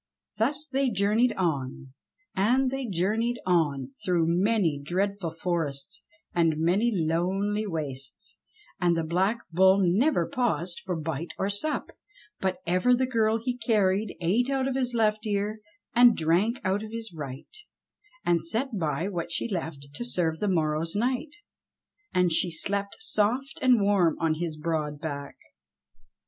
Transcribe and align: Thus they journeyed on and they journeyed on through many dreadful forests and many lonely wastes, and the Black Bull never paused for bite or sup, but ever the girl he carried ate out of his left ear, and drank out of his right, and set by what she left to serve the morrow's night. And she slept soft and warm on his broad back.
Thus 0.37 0.67
they 0.67 0.89
journeyed 0.89 1.31
on 1.33 1.93
and 2.35 2.71
they 2.71 2.87
journeyed 2.87 3.37
on 3.45 3.91
through 4.03 4.25
many 4.27 4.81
dreadful 4.83 5.29
forests 5.29 6.01
and 6.33 6.57
many 6.57 6.89
lonely 6.91 7.67
wastes, 7.67 8.39
and 8.79 8.97
the 8.97 9.03
Black 9.03 9.41
Bull 9.51 9.77
never 9.79 10.25
paused 10.27 10.79
for 10.83 10.95
bite 10.95 11.35
or 11.37 11.51
sup, 11.51 11.91
but 12.39 12.57
ever 12.65 12.95
the 12.95 13.05
girl 13.05 13.37
he 13.37 13.55
carried 13.55 14.15
ate 14.21 14.49
out 14.49 14.67
of 14.67 14.73
his 14.75 14.95
left 14.95 15.27
ear, 15.27 15.61
and 15.93 16.17
drank 16.17 16.59
out 16.63 16.81
of 16.81 16.89
his 16.91 17.13
right, 17.13 17.55
and 18.25 18.43
set 18.43 18.75
by 18.79 19.07
what 19.07 19.31
she 19.31 19.47
left 19.47 19.85
to 19.93 20.03
serve 20.03 20.39
the 20.39 20.47
morrow's 20.49 20.95
night. 20.95 21.35
And 22.11 22.31
she 22.31 22.49
slept 22.49 22.95
soft 23.01 23.59
and 23.61 23.79
warm 23.79 24.17
on 24.19 24.33
his 24.33 24.57
broad 24.57 24.99
back. 24.99 25.37